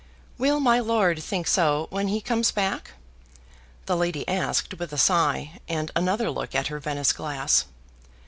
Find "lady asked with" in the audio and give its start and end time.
3.95-4.91